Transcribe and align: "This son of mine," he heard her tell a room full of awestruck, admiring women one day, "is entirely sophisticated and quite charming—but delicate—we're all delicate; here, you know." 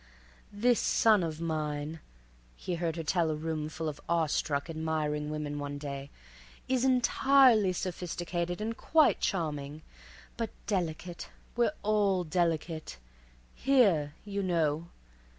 "This 0.51 0.79
son 0.79 1.21
of 1.21 1.39
mine," 1.39 1.99
he 2.55 2.73
heard 2.73 2.95
her 2.95 3.03
tell 3.03 3.29
a 3.29 3.35
room 3.35 3.69
full 3.69 3.87
of 3.87 4.01
awestruck, 4.09 4.67
admiring 4.67 5.29
women 5.29 5.59
one 5.59 5.77
day, 5.77 6.09
"is 6.67 6.83
entirely 6.83 7.71
sophisticated 7.71 8.61
and 8.61 8.75
quite 8.75 9.19
charming—but 9.19 10.49
delicate—we're 10.65 11.73
all 11.83 12.23
delicate; 12.23 12.97
here, 13.53 14.15
you 14.25 14.41
know." 14.41 14.87